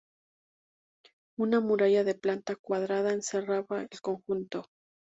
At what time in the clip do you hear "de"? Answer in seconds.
2.03-2.15